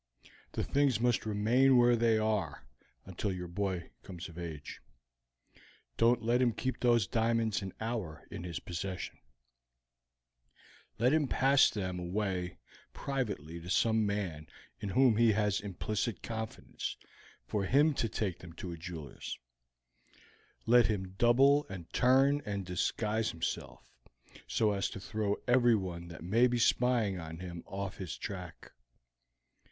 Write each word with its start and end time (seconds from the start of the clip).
The 0.53 0.63
things 0.63 0.99
must 0.99 1.27
remain 1.27 1.77
where 1.77 1.95
they 1.95 2.17
are 2.17 2.65
until 3.05 3.31
your 3.31 3.47
boy 3.47 3.91
comes 4.01 4.29
of 4.29 4.39
age. 4.39 4.81
Don't 5.95 6.23
let 6.23 6.41
him 6.41 6.53
keep 6.53 6.79
those 6.79 7.05
diamonds 7.05 7.61
an 7.61 7.71
hour 7.79 8.25
in 8.31 8.43
his 8.43 8.59
possession; 8.59 9.19
let 10.97 11.13
him 11.13 11.27
pass 11.27 11.69
them 11.69 11.99
away 11.99 12.57
privately 12.93 13.59
to 13.61 13.69
some 13.69 14.03
man 14.03 14.47
in 14.79 14.89
whom 14.89 15.17
he 15.17 15.33
has 15.33 15.61
implicit 15.61 16.23
confidence, 16.23 16.97
for 17.45 17.65
him 17.65 17.93
to 17.93 18.09
take 18.09 18.39
them 18.39 18.53
to 18.53 18.71
a 18.71 18.77
jeweler's; 18.77 19.37
let 20.65 20.87
him 20.87 21.13
double 21.19 21.67
and 21.69 21.93
turn 21.93 22.41
and 22.43 22.65
disguise 22.65 23.29
himself 23.29 23.93
so 24.47 24.71
as 24.71 24.89
to 24.89 24.99
throw 24.99 25.35
everyone 25.47 26.07
that 26.07 26.23
may 26.23 26.47
be 26.47 26.57
spying 26.57 27.19
on 27.19 27.37
him 27.37 27.61
off 27.67 27.97
his 27.97 28.17
track. 28.17 28.71